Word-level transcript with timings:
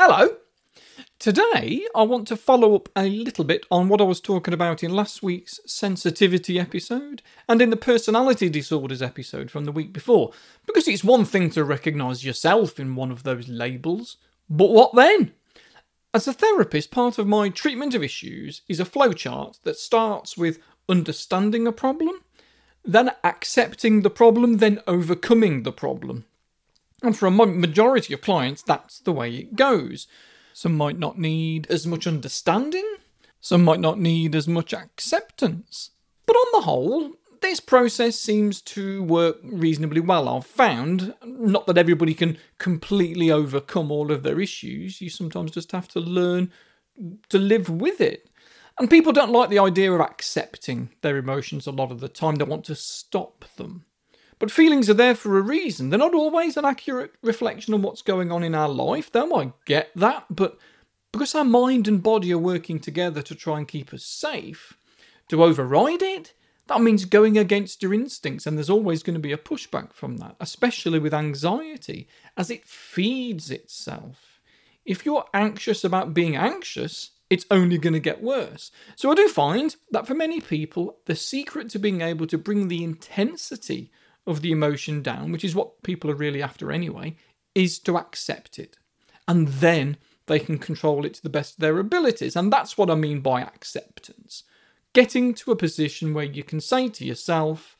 Hello. 0.00 0.28
Today, 1.18 1.84
I 1.92 2.04
want 2.04 2.28
to 2.28 2.36
follow 2.36 2.76
up 2.76 2.88
a 2.94 3.08
little 3.08 3.42
bit 3.42 3.66
on 3.68 3.88
what 3.88 4.00
I 4.00 4.04
was 4.04 4.20
talking 4.20 4.54
about 4.54 4.84
in 4.84 4.92
last 4.92 5.24
week's 5.24 5.58
sensitivity 5.66 6.60
episode 6.60 7.20
and 7.48 7.60
in 7.60 7.70
the 7.70 7.76
personality 7.76 8.48
disorders 8.48 9.02
episode 9.02 9.50
from 9.50 9.64
the 9.64 9.72
week 9.72 9.92
before, 9.92 10.30
because 10.66 10.86
it's 10.86 11.02
one 11.02 11.24
thing 11.24 11.50
to 11.50 11.64
recognise 11.64 12.24
yourself 12.24 12.78
in 12.78 12.94
one 12.94 13.10
of 13.10 13.24
those 13.24 13.48
labels, 13.48 14.18
but 14.48 14.70
what 14.70 14.94
then? 14.94 15.32
As 16.14 16.28
a 16.28 16.32
therapist, 16.32 16.92
part 16.92 17.18
of 17.18 17.26
my 17.26 17.48
treatment 17.48 17.92
of 17.96 18.04
issues 18.04 18.62
is 18.68 18.78
a 18.78 18.84
flowchart 18.84 19.60
that 19.62 19.78
starts 19.78 20.38
with 20.38 20.60
understanding 20.88 21.66
a 21.66 21.72
problem, 21.72 22.22
then 22.84 23.10
accepting 23.24 24.02
the 24.02 24.10
problem, 24.10 24.58
then 24.58 24.80
overcoming 24.86 25.64
the 25.64 25.72
problem. 25.72 26.24
And 27.02 27.16
for 27.16 27.26
a 27.26 27.30
majority 27.30 28.12
of 28.12 28.20
clients, 28.20 28.62
that's 28.62 28.98
the 29.00 29.12
way 29.12 29.34
it 29.34 29.56
goes. 29.56 30.06
Some 30.52 30.76
might 30.76 30.98
not 30.98 31.18
need 31.18 31.68
as 31.70 31.86
much 31.86 32.06
understanding, 32.06 32.96
some 33.40 33.62
might 33.64 33.80
not 33.80 34.00
need 34.00 34.34
as 34.34 34.48
much 34.48 34.74
acceptance. 34.74 35.90
But 36.26 36.34
on 36.34 36.46
the 36.52 36.64
whole, 36.64 37.12
this 37.40 37.60
process 37.60 38.18
seems 38.18 38.60
to 38.62 39.02
work 39.04 39.36
reasonably 39.44 40.00
well, 40.00 40.28
I've 40.28 40.46
found. 40.46 41.14
Not 41.24 41.66
that 41.66 41.78
everybody 41.78 42.14
can 42.14 42.38
completely 42.58 43.30
overcome 43.30 43.92
all 43.92 44.10
of 44.10 44.24
their 44.24 44.40
issues, 44.40 45.00
you 45.00 45.08
sometimes 45.08 45.52
just 45.52 45.72
have 45.72 45.88
to 45.88 46.00
learn 46.00 46.50
to 47.28 47.38
live 47.38 47.68
with 47.68 48.00
it. 48.00 48.28
And 48.78 48.90
people 48.90 49.12
don't 49.12 49.32
like 49.32 49.50
the 49.50 49.58
idea 49.58 49.92
of 49.92 50.00
accepting 50.00 50.90
their 51.00 51.16
emotions 51.16 51.66
a 51.66 51.72
lot 51.72 51.90
of 51.90 52.00
the 52.00 52.08
time, 52.08 52.36
they 52.36 52.44
want 52.44 52.64
to 52.66 52.74
stop 52.74 53.44
them. 53.56 53.84
But 54.38 54.50
feelings 54.50 54.88
are 54.88 54.94
there 54.94 55.14
for 55.14 55.36
a 55.36 55.42
reason. 55.42 55.90
They're 55.90 55.98
not 55.98 56.14
always 56.14 56.56
an 56.56 56.64
accurate 56.64 57.14
reflection 57.22 57.74
of 57.74 57.82
what's 57.82 58.02
going 58.02 58.30
on 58.30 58.44
in 58.44 58.54
our 58.54 58.68
life. 58.68 59.10
though 59.10 59.34
I 59.34 59.52
get 59.64 59.90
that, 59.96 60.26
but 60.30 60.58
because 61.12 61.34
our 61.34 61.44
mind 61.44 61.88
and 61.88 62.02
body 62.02 62.32
are 62.32 62.38
working 62.38 62.78
together 62.78 63.22
to 63.22 63.34
try 63.34 63.58
and 63.58 63.66
keep 63.66 63.92
us 63.92 64.04
safe, 64.04 64.76
to 65.28 65.42
override 65.42 66.02
it, 66.02 66.34
that 66.68 66.82
means 66.82 67.06
going 67.06 67.38
against 67.38 67.82
your 67.82 67.94
instincts, 67.94 68.46
and 68.46 68.56
there's 68.56 68.70
always 68.70 69.02
going 69.02 69.14
to 69.14 69.20
be 69.20 69.32
a 69.32 69.38
pushback 69.38 69.92
from 69.92 70.18
that, 70.18 70.36
especially 70.38 70.98
with 70.98 71.14
anxiety, 71.14 72.06
as 72.36 72.50
it 72.50 72.68
feeds 72.68 73.50
itself. 73.50 74.40
If 74.84 75.04
you're 75.04 75.24
anxious 75.32 75.82
about 75.82 76.14
being 76.14 76.36
anxious, 76.36 77.10
it's 77.30 77.46
only 77.50 77.78
going 77.78 77.94
to 77.94 78.00
get 78.00 78.22
worse. 78.22 78.70
So 78.96 79.10
I 79.10 79.14
do 79.14 79.28
find 79.28 79.74
that 79.90 80.06
for 80.06 80.14
many 80.14 80.40
people, 80.40 80.98
the 81.06 81.16
secret 81.16 81.70
to 81.70 81.78
being 81.78 82.02
able 82.02 82.26
to 82.26 82.38
bring 82.38 82.68
the 82.68 82.84
intensity 82.84 83.90
of 84.28 84.42
the 84.42 84.52
emotion 84.52 85.02
down, 85.02 85.32
which 85.32 85.44
is 85.44 85.54
what 85.54 85.82
people 85.82 86.10
are 86.10 86.14
really 86.14 86.42
after 86.42 86.70
anyway, 86.70 87.16
is 87.54 87.78
to 87.80 87.96
accept 87.96 88.58
it. 88.58 88.76
And 89.26 89.48
then 89.48 89.96
they 90.26 90.38
can 90.38 90.58
control 90.58 91.04
it 91.04 91.14
to 91.14 91.22
the 91.22 91.28
best 91.30 91.54
of 91.54 91.60
their 91.60 91.78
abilities. 91.78 92.36
And 92.36 92.52
that's 92.52 92.78
what 92.78 92.90
I 92.90 92.94
mean 92.94 93.20
by 93.20 93.40
acceptance. 93.40 94.44
Getting 94.92 95.34
to 95.34 95.50
a 95.50 95.56
position 95.56 96.14
where 96.14 96.24
you 96.24 96.44
can 96.44 96.60
say 96.60 96.88
to 96.88 97.04
yourself, 97.04 97.76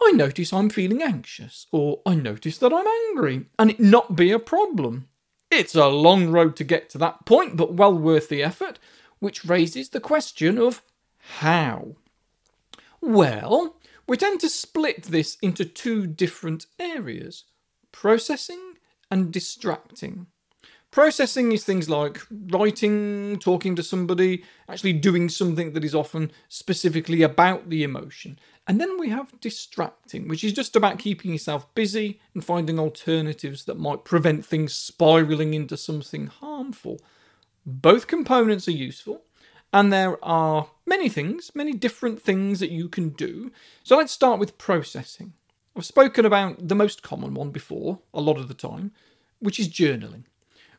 I 0.00 0.12
notice 0.12 0.52
I'm 0.52 0.70
feeling 0.70 1.02
anxious, 1.02 1.66
or 1.70 2.00
I 2.06 2.14
notice 2.14 2.58
that 2.58 2.72
I'm 2.72 2.86
angry, 3.08 3.46
and 3.58 3.70
it 3.70 3.78
not 3.80 4.16
be 4.16 4.32
a 4.32 4.38
problem. 4.38 5.08
It's 5.50 5.74
a 5.74 5.86
long 5.86 6.30
road 6.30 6.56
to 6.56 6.64
get 6.64 6.88
to 6.90 6.98
that 6.98 7.24
point, 7.24 7.56
but 7.56 7.74
well 7.74 7.96
worth 7.96 8.28
the 8.28 8.42
effort, 8.42 8.78
which 9.20 9.44
raises 9.44 9.90
the 9.90 10.00
question 10.00 10.58
of 10.58 10.82
how. 11.38 11.96
Well, 13.00 13.76
we 14.06 14.16
tend 14.16 14.40
to 14.40 14.48
split 14.48 15.04
this 15.04 15.36
into 15.42 15.64
two 15.64 16.06
different 16.06 16.66
areas 16.78 17.44
processing 17.92 18.74
and 19.10 19.32
distracting. 19.32 20.26
Processing 20.90 21.52
is 21.52 21.64
things 21.64 21.88
like 21.88 22.20
writing, 22.30 23.38
talking 23.38 23.74
to 23.76 23.82
somebody, 23.82 24.44
actually 24.68 24.92
doing 24.92 25.28
something 25.30 25.72
that 25.72 25.84
is 25.84 25.94
often 25.94 26.30
specifically 26.48 27.22
about 27.22 27.70
the 27.70 27.82
emotion. 27.82 28.38
And 28.66 28.80
then 28.80 28.98
we 28.98 29.08
have 29.08 29.40
distracting, 29.40 30.28
which 30.28 30.44
is 30.44 30.52
just 30.52 30.76
about 30.76 30.98
keeping 30.98 31.32
yourself 31.32 31.74
busy 31.74 32.20
and 32.34 32.44
finding 32.44 32.78
alternatives 32.78 33.64
that 33.64 33.78
might 33.78 34.04
prevent 34.04 34.44
things 34.44 34.74
spiraling 34.74 35.54
into 35.54 35.76
something 35.76 36.26
harmful. 36.26 37.00
Both 37.64 38.06
components 38.06 38.68
are 38.68 38.72
useful, 38.72 39.22
and 39.72 39.92
there 39.92 40.22
are 40.24 40.68
many 40.86 41.08
things, 41.08 41.50
many 41.54 41.72
different 41.72 42.20
things 42.20 42.60
that 42.60 42.70
you 42.70 42.88
can 42.88 43.10
do. 43.10 43.50
So 43.82 43.96
let's 43.96 44.12
start 44.12 44.38
with 44.38 44.58
processing. 44.58 45.32
I've 45.74 45.86
spoken 45.86 46.26
about 46.26 46.68
the 46.68 46.74
most 46.74 47.02
common 47.02 47.32
one 47.32 47.50
before, 47.50 48.00
a 48.12 48.20
lot 48.20 48.36
of 48.36 48.48
the 48.48 48.54
time, 48.54 48.92
which 49.38 49.58
is 49.58 49.68
journaling. 49.68 50.24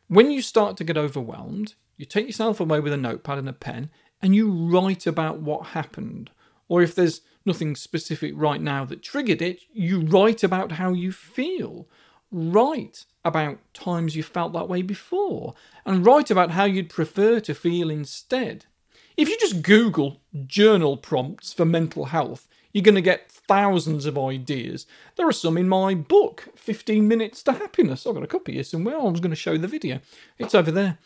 When 0.07 0.29
you 0.29 0.41
start 0.41 0.77
to 0.77 0.83
get 0.83 0.97
overwhelmed, 0.97 1.73
you 1.97 2.05
take 2.05 2.27
yourself 2.27 2.59
away 2.59 2.79
with 2.79 2.93
a 2.93 2.97
notepad 2.97 3.39
and 3.39 3.49
a 3.49 3.53
pen 3.53 3.89
and 4.21 4.35
you 4.35 4.51
write 4.51 5.07
about 5.07 5.39
what 5.39 5.67
happened. 5.67 6.29
Or 6.67 6.81
if 6.81 6.93
there's 6.93 7.21
nothing 7.45 7.75
specific 7.75 8.33
right 8.35 8.61
now 8.61 8.85
that 8.85 9.01
triggered 9.01 9.41
it, 9.41 9.61
you 9.71 10.01
write 10.01 10.43
about 10.43 10.73
how 10.73 10.93
you 10.93 11.11
feel. 11.11 11.87
Write 12.31 13.05
about 13.25 13.59
times 13.73 14.15
you 14.15 14.23
felt 14.23 14.53
that 14.53 14.69
way 14.69 14.81
before 14.81 15.55
and 15.85 16.05
write 16.05 16.29
about 16.29 16.51
how 16.51 16.65
you'd 16.65 16.89
prefer 16.89 17.39
to 17.39 17.53
feel 17.53 17.89
instead. 17.89 18.65
If 19.16 19.29
you 19.29 19.38
just 19.40 19.62
Google 19.62 20.22
journal 20.47 20.97
prompts 20.97 21.53
for 21.53 21.66
mental 21.66 22.06
health, 22.06 22.47
you're 22.72 22.84
going 22.84 22.96
to 22.96 23.01
get 23.01 23.29
thousands 23.31 24.07
of 24.07 24.18
ideas. 24.18 24.88
There 25.16 25.28
are 25.28 25.34
some 25.34 25.57
in 25.57 25.69
my 25.69 25.94
book, 25.94 26.50
15 26.56 27.07
Minutes 27.07 27.44
to 27.44 27.53
Happiness. 27.53 28.07
I've 28.07 28.16
got 28.16 28.24
a 28.24 28.28
copy 28.28 28.53
here 28.53 28.63
somewhere. 28.63 28.97
I 28.97 29.03
was 29.03 29.19
going 29.19 29.29
to 29.29 29.35
show 29.35 29.57
the 29.57 29.68
video. 29.68 30.00
It's 30.40 30.56
over 30.56 30.72
there. 30.72 30.97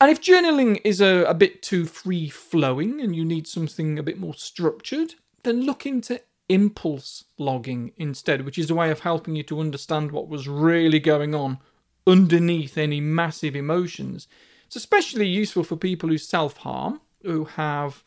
And 0.00 0.10
if 0.10 0.20
journaling 0.20 0.80
is 0.84 1.00
a, 1.00 1.24
a 1.24 1.34
bit 1.34 1.62
too 1.62 1.84
free 1.84 2.28
flowing 2.30 3.00
and 3.00 3.14
you 3.14 3.24
need 3.24 3.46
something 3.46 3.98
a 3.98 4.02
bit 4.02 4.18
more 4.18 4.34
structured, 4.34 5.14
then 5.42 5.62
look 5.62 5.84
into 5.84 6.20
impulse 6.48 7.24
logging 7.38 7.92
instead, 7.96 8.44
which 8.44 8.58
is 8.58 8.70
a 8.70 8.74
way 8.74 8.90
of 8.90 9.00
helping 9.00 9.36
you 9.36 9.42
to 9.42 9.60
understand 9.60 10.12
what 10.12 10.28
was 10.28 10.48
really 10.48 11.00
going 11.00 11.34
on 11.34 11.58
underneath 12.06 12.78
any 12.78 13.00
massive 13.00 13.56
emotions. 13.56 14.28
It's 14.66 14.76
especially 14.76 15.26
useful 15.26 15.64
for 15.64 15.76
people 15.76 16.08
who 16.08 16.18
self 16.18 16.58
harm 16.58 17.00
who 17.26 17.44
have 17.44 18.04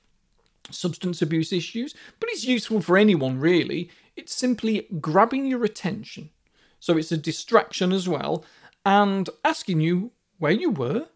substance 0.71 1.21
abuse 1.21 1.51
issues, 1.51 1.93
but 2.19 2.29
it's 2.29 2.45
useful 2.45 2.81
for 2.81 2.97
anyone 2.97 3.39
really. 3.39 3.89
It's 4.15 4.33
simply 4.33 4.87
grabbing 4.99 5.45
your 5.45 5.63
attention. 5.63 6.29
So 6.79 6.97
it's 6.97 7.11
a 7.11 7.17
distraction 7.17 7.91
as 7.91 8.07
well, 8.07 8.45
and 8.85 9.29
asking 9.43 9.81
you 9.81 10.11
where 10.37 10.51
you 10.51 10.71
were, 10.71 11.07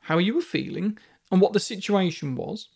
how 0.00 0.18
you 0.18 0.34
were 0.34 0.42
feeling, 0.42 0.98
and 1.30 1.40
what 1.40 1.52
the 1.52 1.60
situation 1.60 2.36
was, 2.36 2.68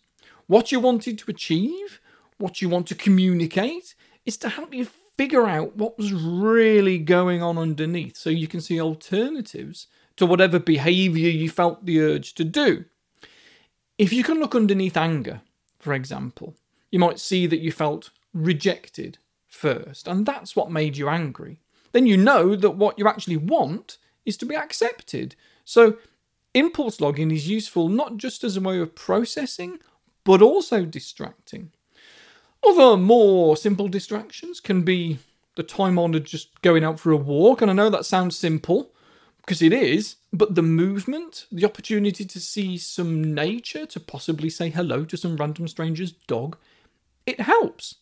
what 0.47 0.71
you 0.71 0.79
wanted 0.79 1.19
to 1.19 1.31
achieve, 1.31 2.01
what 2.37 2.61
you 2.61 2.67
want 2.67 2.87
to 2.87 2.95
communicate, 2.95 3.95
is 4.25 4.37
to 4.37 4.49
help 4.49 4.73
you 4.73 4.87
figure 5.17 5.47
out 5.47 5.75
what 5.77 5.97
was 5.97 6.13
really 6.13 6.99
going 6.99 7.41
on 7.41 7.57
underneath 7.57 8.17
so 8.17 8.29
you 8.29 8.47
can 8.47 8.61
see 8.61 8.79
alternatives 8.79 9.87
to 10.15 10.25
whatever 10.25 10.59
behavior 10.59 11.29
you 11.29 11.49
felt 11.49 11.85
the 11.85 12.01
urge 12.01 12.33
to 12.35 12.43
do. 12.43 12.85
If 13.97 14.13
you 14.13 14.23
can 14.23 14.39
look 14.39 14.53
underneath 14.53 14.95
anger, 14.95 15.41
for 15.79 15.93
example, 15.93 16.55
you 16.91 16.99
might 16.99 17.19
see 17.19 17.47
that 17.47 17.59
you 17.59 17.71
felt 17.71 18.11
rejected 18.33 19.17
first, 19.47 20.07
and 20.07 20.25
that's 20.25 20.55
what 20.55 20.71
made 20.71 20.97
you 20.97 21.09
angry. 21.09 21.59
Then 21.93 22.05
you 22.05 22.17
know 22.17 22.55
that 22.55 22.71
what 22.71 22.99
you 22.99 23.07
actually 23.07 23.37
want 23.37 23.97
is 24.25 24.37
to 24.37 24.45
be 24.45 24.55
accepted. 24.55 25.35
So, 25.65 25.97
impulse 26.53 27.01
logging 27.01 27.31
is 27.31 27.49
useful 27.49 27.89
not 27.89 28.17
just 28.17 28.43
as 28.43 28.55
a 28.55 28.61
way 28.61 28.79
of 28.79 28.93
processing, 28.93 29.79
but 30.23 30.41
also 30.41 30.85
distracting. 30.85 31.71
Other 32.63 32.97
more 32.97 33.57
simple 33.57 33.87
distractions 33.87 34.59
can 34.59 34.83
be 34.83 35.19
the 35.55 35.63
time 35.63 35.97
honoured 35.97 36.25
just 36.25 36.61
going 36.61 36.83
out 36.83 36.99
for 36.99 37.11
a 37.11 37.17
walk, 37.17 37.61
and 37.61 37.71
I 37.71 37.73
know 37.73 37.89
that 37.89 38.05
sounds 38.05 38.37
simple, 38.37 38.91
because 39.47 39.61
it 39.61 39.71
is, 39.71 40.17
but 40.33 40.55
the 40.55 40.61
movement, 40.61 41.45
the 41.49 41.63
opportunity 41.63 42.25
to 42.25 42.37
see 42.37 42.77
some 42.77 43.33
nature, 43.33 43.85
to 43.85 43.97
possibly 43.97 44.49
say 44.49 44.69
hello 44.69 45.05
to 45.05 45.15
some 45.15 45.37
random 45.37 45.69
stranger's 45.69 46.11
dog, 46.11 46.57
it 47.25 47.39
helps. 47.39 47.95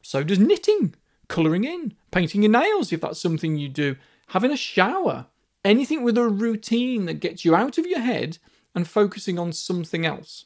So 0.00 0.22
does 0.22 0.38
knitting, 0.38 0.94
colouring 1.26 1.64
in, 1.64 1.94
painting 2.12 2.42
your 2.42 2.52
nails 2.52 2.92
if 2.92 3.00
that's 3.00 3.20
something 3.20 3.56
you 3.56 3.68
do, 3.68 3.96
having 4.28 4.52
a 4.52 4.56
shower, 4.56 5.26
anything 5.64 6.04
with 6.04 6.16
a 6.16 6.28
routine 6.28 7.06
that 7.06 7.14
gets 7.14 7.44
you 7.44 7.56
out 7.56 7.76
of 7.76 7.86
your 7.86 7.98
head 7.98 8.38
and 8.76 8.86
focusing 8.86 9.40
on 9.40 9.52
something 9.52 10.06
else. 10.06 10.44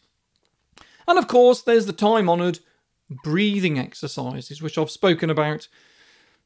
And 1.06 1.18
of 1.18 1.28
course, 1.28 1.60
there's 1.60 1.84
the 1.84 1.92
time 1.92 2.30
honoured 2.30 2.60
breathing 3.10 3.78
exercises, 3.78 4.62
which 4.62 4.78
I've 4.78 4.90
spoken 4.90 5.28
about 5.28 5.68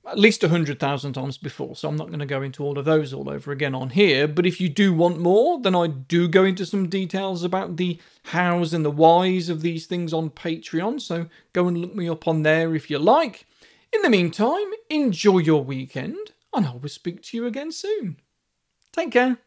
at 0.06 0.18
least 0.18 0.42
100,000 0.42 1.12
times 1.12 1.38
before, 1.38 1.76
so 1.76 1.88
I'm 1.88 1.96
not 1.96 2.08
going 2.08 2.18
to 2.18 2.26
go 2.26 2.42
into 2.42 2.64
all 2.64 2.78
of 2.78 2.84
those 2.84 3.12
all 3.12 3.30
over 3.30 3.52
again 3.52 3.74
on 3.74 3.90
here. 3.90 4.26
But 4.26 4.46
if 4.46 4.60
you 4.60 4.68
do 4.68 4.92
want 4.92 5.20
more, 5.20 5.60
then 5.60 5.76
I 5.76 5.86
do 5.86 6.26
go 6.28 6.44
into 6.44 6.66
some 6.66 6.88
details 6.88 7.44
about 7.44 7.76
the 7.76 7.98
hows 8.26 8.74
and 8.74 8.84
the 8.84 8.90
whys 8.90 9.48
of 9.48 9.62
these 9.62 9.86
things 9.86 10.12
on 10.12 10.30
Patreon, 10.30 11.00
so 11.00 11.26
go 11.52 11.68
and 11.68 11.78
look 11.78 11.94
me 11.94 12.08
up 12.08 12.26
on 12.26 12.42
there 12.42 12.74
if 12.74 12.90
you 12.90 12.98
like. 12.98 13.46
In 13.92 14.02
the 14.02 14.10
meantime, 14.10 14.72
enjoy 14.90 15.38
your 15.38 15.62
weekend, 15.62 16.32
and 16.52 16.66
I 16.66 16.74
will 16.74 16.88
speak 16.88 17.22
to 17.22 17.36
you 17.36 17.46
again 17.46 17.70
soon. 17.70 18.16
Take 18.92 19.12
care. 19.12 19.38